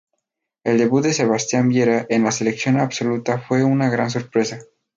El 0.63 0.79
debut 0.79 1.03
de 1.03 1.13
Sebastián 1.13 1.69
Viera 1.69 2.07
en 2.09 2.23
la 2.23 2.31
Selección 2.31 2.79
Absoluta 2.79 3.37
fue 3.37 3.63
una 3.63 3.87
gran 3.87 4.09
sorpresa. 4.09 4.57